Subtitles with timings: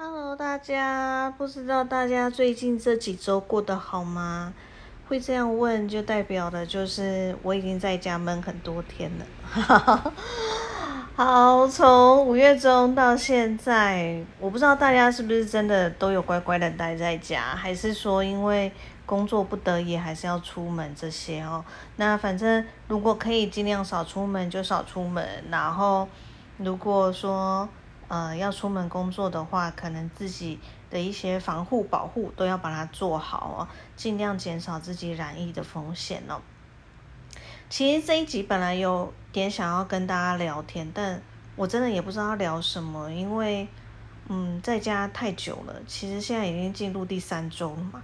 [0.00, 4.54] Hello，大家，不知道大家最近这几周过得好吗？
[5.08, 9.26] 会这样问，就代表的就是我已经在家闷很多天了。
[11.16, 18.70] 好，从五月中到现在，我不知道大家是不是真的都有乖乖的待在家，还是说因为
[19.04, 21.64] 工作不得已还是要出门这些哦。
[21.96, 26.06] 那反正如果可以尽量少出门就少出门，然后
[26.58, 27.68] 如果说
[28.08, 30.58] 呃要出门工作的话，可能自己
[30.90, 36.40] 的一些防护保护都要把它做好哦，尽量减少自己染疫的风险哦。
[37.70, 41.20] 其实这一集本来有点想要跟大家聊天，但
[41.54, 43.68] 我真的也不知道聊什么，因为
[44.28, 48.02] 嗯在家太久了，其实现在已经进入第三周了嘛。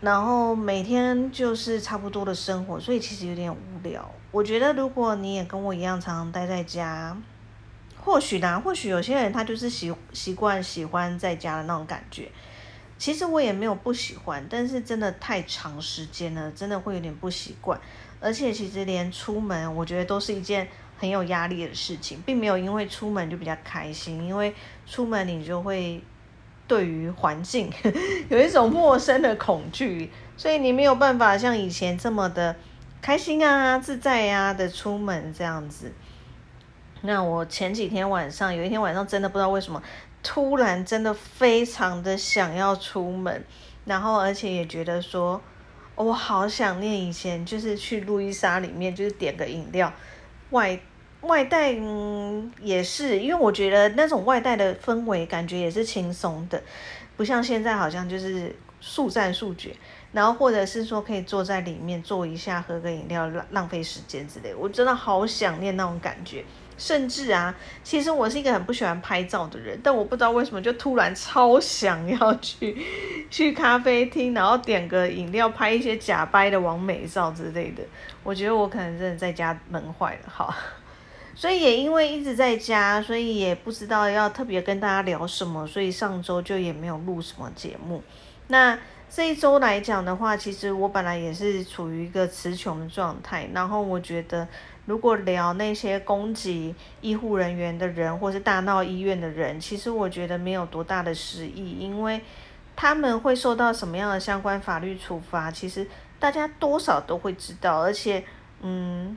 [0.00, 4.10] 然后每天就是差不多的生活，所以其实有点无聊。
[4.30, 7.14] 我觉得如果你也跟我一样常常待在家，
[8.00, 12.28] 或许呢，或许有些人他就是习习惯喜欢在家的那种感觉。
[12.98, 17.80] 其实我也没有不喜欢，但是真的太长时间了，真的会有点不习惯。
[18.20, 24.54] 而且其实连出门，我觉得都是一件很有压力的事情，并没有因为出门就比较开心，因为
[24.86, 26.02] 出门你就会。
[26.68, 27.68] 对于环境
[28.30, 32.54] 有一种陌生的恐惧，所以你没有办法像以前这么的
[33.02, 35.92] 开心啊、自在呀的出门这样子。
[37.02, 39.82] 那我前几天晚上有一天晚上真的不知道为什么，
[40.22, 43.44] 突然真的非常的想要出门，
[43.84, 45.40] 然后而且也觉得说，
[45.94, 49.92] 我好想念以前就是去路易莎里面就是点个饮料
[50.50, 50.80] 外。
[51.22, 56.62] 外带嗯也是，因为我觉得那种外带的氛围感觉也是轻松的，
[57.14, 59.76] 不像现在好像就是速战速决，
[60.12, 66.42] 然后或者是说可以坐在里面坐一下喝个饮料浪浪费时间之类，我真的好想念那种感觉。
[66.80, 72.74] 甚至啊，其实我是一个很不喜欢拍照的人，但我不知道为什么就突然超想要去
[73.30, 77.82] 去咖啡厅，然后点个饮料，拍一些假掰的完美照之类的。
[78.22, 80.54] 我觉得我可能真的在家闷坏了，好。
[81.34, 88.02] 所以也因为一直在家，所以也不知道要特别跟大家聊什么，所以上周就也没有录什么节目。
[88.50, 88.76] 那
[89.08, 93.48] 这一周来讲的话，其实我本来也是处于一个词穷的状态。
[93.54, 94.46] 然后我觉得，
[94.86, 102.20] 如果聊那些攻击医护人员的人，或是大闹医院的人，其实我觉得没有多大的实意，因为
[102.74, 105.86] 他们会受到什么样的相关法律处罚，其实
[106.18, 108.24] 大家多少都会知道，而且，
[108.62, 109.16] 嗯。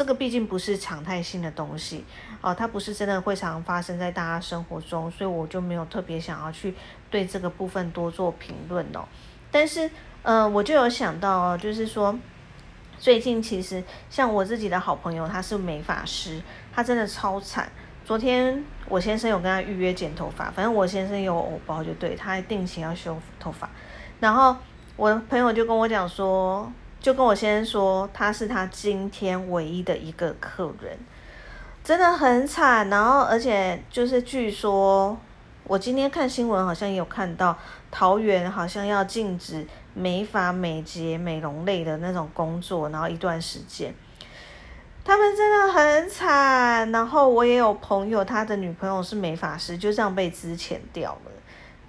[0.00, 2.06] 这个毕竟不是常态性的东西
[2.40, 6.74] 哦，它不是真的会常发生在大家生活中，所以我就没有特别想要去
[7.10, 9.04] 对这个部分多做评论哦。
[9.50, 9.90] 但是，
[10.22, 12.18] 呃，我就有想到哦，就是说，
[12.98, 16.40] 最近其实像我自己的好朋友，他是美发师，
[16.72, 17.70] 他真的超惨。
[18.02, 23.68] 昨天我先生有跟他预约剪头发，反正我先生有偶包就对他定期要修头发，
[24.18, 24.56] 然后
[24.96, 26.72] 我朋友就跟我讲说。
[27.00, 30.98] 就跟我先生说，他是他今天唯一的一个客人，
[31.82, 32.90] 真的很惨。
[32.90, 35.16] 然后，而且就是据说，
[35.64, 37.56] 我今天看新闻好像有看到，
[37.90, 43.94] 桃园好像要禁止美发、美睫、美容类的那种工作，然后一段时间，
[45.02, 46.92] 他们真的很惨。
[46.92, 51.32] 然后我也有朋友，他的女朋友是美发师，就这样被资遣掉了。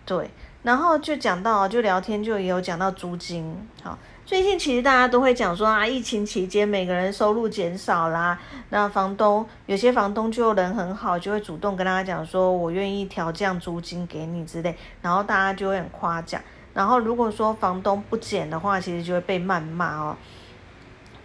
[0.05, 0.31] 对，
[0.63, 3.97] 然后就讲到，就聊天就也有讲到租金，好。
[4.23, 8.39] 最近其实大家都会讲说啊，疫情期间每个人收入减少啦，
[8.69, 16.41] 那房东有些房东就人很好，就会主动跟大家讲说，我愿意调降租金给你之类，然后大家就会很夸奖。
[16.73, 20.15] 然后如果说房东不减的话，其实就会被谩骂哦。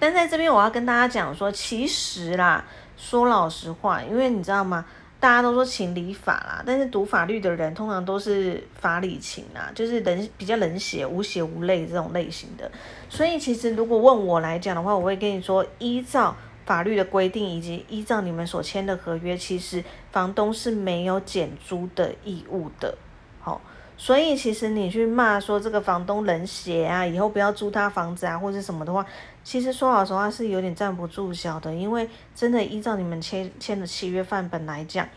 [0.00, 2.64] 但在这边我要跟大家讲说，其实啦，
[2.96, 4.84] 说老实话，因为你知道吗？
[5.26, 12.70] 大家都说情理法啦，但是读法律的人通常都是法理情啊，就是人比较冷血、无血无泪这种类型的。
[13.10, 19.82] 所以其实如果问我来讲的话，我会跟你说，依照法律的规定以及依照你们所签的合约，其实
[20.12, 22.96] 房东是没有减租的义务的。
[23.40, 23.60] 好，
[23.96, 29.04] 所以其实你去骂说这个房东冷血啊，以后不要租他房子啊，或者什么的话。
[29.42, 35.08] 其实说老实话是有点站不住脚的，因为真的依照你们签签的契约范本来讲，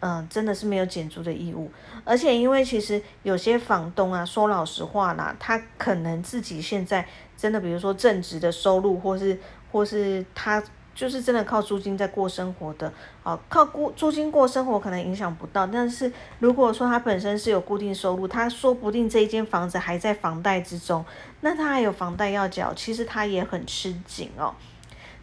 [0.00, 1.70] 嗯，真的是没有减租的义务。
[2.04, 7.06] 而且因为其实有些房东啊，说老实话啦，他可能自己现在
[7.36, 9.38] 真的，比如说正职的收入，或是
[9.70, 10.62] 或是他。
[10.94, 12.92] 就是真的靠租金在过生活的，
[13.22, 21.04] 哦，靠过租金过生活可能影响不到，但是如果说他本身是有固定收入，他说不定这一间房子还在房贷之中，
[21.40, 24.54] 那他还有房贷要缴，其实他也很吃紧哦。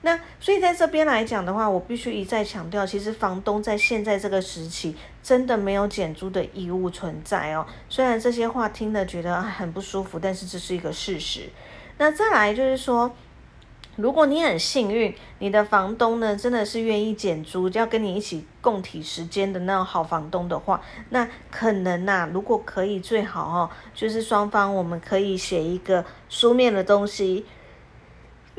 [0.01, 7.65] 那所以在这边来讲的话，我必须一再强调，其实房东在现在这个时期真的没有减租的义务存在哦。
[7.89, 11.49] 虽然这些话听了觉得很不舒服，但是这是一个事实。
[11.97, 13.13] 那再来就是说。
[13.97, 20.79] 如果你很幸运，你的房东呢真的是愿意减租，要跟你一起共体时间的那种好房东的话，
[21.09, 27.45] 那可能呐，如果可以最好哦，就是双方我们可以写一个书面的东西。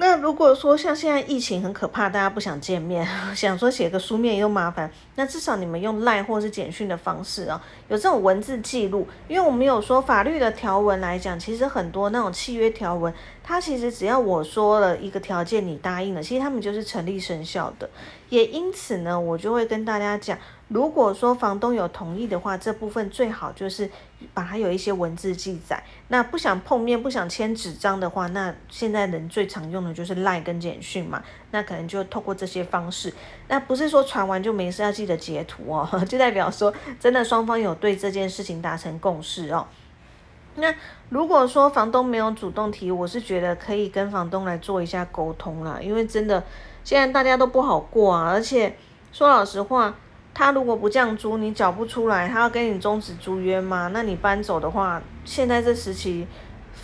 [0.01, 3.05] 那如果说像现在疫情很可怕，大家不想见面，
[3.35, 9.09] 想说写个书面又麻烦，那至少你们用赖或是简讯的方式啊，有这种文字记录。
[9.27, 13.13] 因为我们有说法律的条文来讲，其实很多那种契约条文，
[13.43, 17.91] 它其实只要我说了一个条件，你答应了，其实他们就是成立生效的。
[18.29, 20.39] 也因此呢，我就会跟大家讲。
[20.69, 23.91] 如果说房东有同意的话，这部分最好就是
[24.35, 25.83] 把它有一些文字记载。
[26.09, 31.23] 那不想碰面、不想签纸张的话，那现在人最常用的就是赖跟简讯嘛。
[31.53, 33.11] 那可能就透过这些方式。
[33.49, 36.71] 那不是说传完就没事，要记得截图哦， 就代表说
[37.01, 39.67] 真的双方有对这件事情达成共识哦。
[40.59, 40.75] 那
[41.09, 46.45] 如果说房东没有主动提，我是觉得可以跟房东来做一下沟通啦，因为真的
[46.85, 48.77] 现在大家都不好过啊，而且
[49.13, 49.95] 说老实话。
[50.35, 53.91] 他如果不降租，你缴不出来，他要跟你终止租约吗？
[53.93, 56.25] 那你搬走的话，现在这时期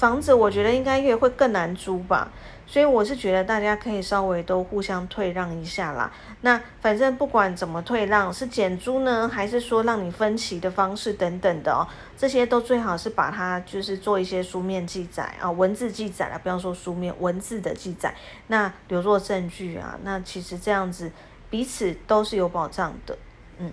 [0.05, 2.31] 房子，我觉得应该也会更难租吧。
[2.67, 6.13] 所以我是觉得大家可以稍微都互相退让一下啦。
[6.43, 18.15] 那反正不管怎么退让，是减租呢，还是说让你分期的方式等等的哦，这些都最好是把它就是做一些书面记载啊，文字记载啊，不要说书面文字的记载，
[18.49, 19.99] 那留作证据啊。
[20.03, 21.11] 那其实这样子
[21.49, 23.17] 彼此都是有保障的。
[23.57, 23.73] 嗯，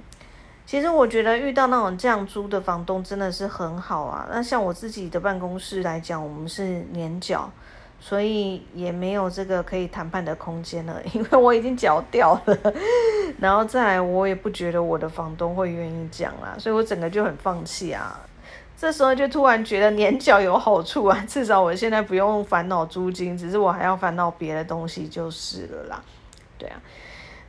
[0.66, 4.28] 其实我觉得遇到那种这样租的房东真的是很好啊。
[4.32, 7.52] 那像我自己的办公室来讲，我们是年缴，
[8.00, 12.58] 所以也没有这个可以谈判的空间了， 因为我已经缴掉了。
[13.38, 18.18] 然后再来，我也不觉得我的房东会愿意讲啦，所以我整个就很放弃啊。
[18.78, 26.04] 这时候就突然觉得年缴有好处啊， 至少我现在不用烦恼租金，只是我还要烦恼别的东西就是了啦。
[26.58, 26.80] 对啊。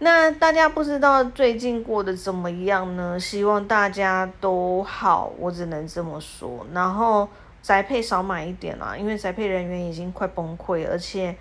[0.04, 3.16] 那大家不知道最近过得怎么样呢？
[3.20, 6.66] 希望大家都好，我只能这么说。
[6.72, 7.28] 然后
[7.62, 11.36] 宅配少买一点啦，因为宅配人员已经快崩溃，而且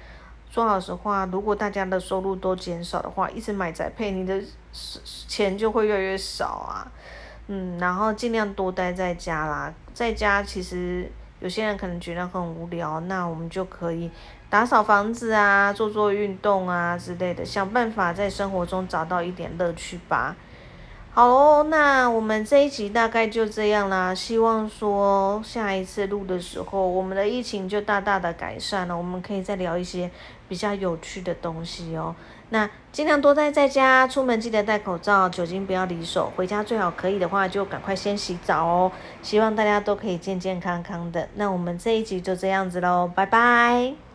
[0.52, 4.40] 说老实话，如果大家的收入都减少的话，一直买宅配，你的
[5.28, 6.86] 钱就会越来越少啊。
[7.48, 11.12] 嗯，然后尽量多待在家啦，在家其实。
[11.42, 14.10] 有些人可能觉得很无聊，那我们就可以
[14.50, 20.36] 打扫房子啊，做做运动啊之类的，想办法在生活中找到一点乐趣吧。
[21.14, 24.16] 好哦，那我们这一集大概就这样啦。
[24.16, 30.10] 希望说下一次录的时候，我们的疫情就大大的改善了，我们可以再聊一些
[30.48, 32.16] 比较有趣的东西哦。
[32.52, 36.32] 那尽量多待在家，出门记得戴口罩，酒精不要离手。
[36.38, 38.92] 回家最好可以的话，就赶快先洗澡哦。
[39.22, 41.28] 希望大家都可以健健康康的。
[41.36, 44.11] 那我们这一集就这样子喽，拜拜。